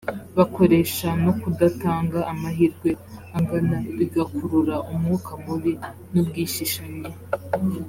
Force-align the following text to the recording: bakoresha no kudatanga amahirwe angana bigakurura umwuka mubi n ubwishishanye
bakoresha 0.37 1.07
no 1.23 1.31
kudatanga 1.41 2.19
amahirwe 2.31 2.89
angana 3.37 3.77
bigakurura 3.97 4.75
umwuka 4.91 5.31
mubi 5.43 5.73
n 6.11 6.13
ubwishishanye 6.21 7.09